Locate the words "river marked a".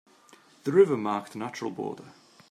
0.71-1.37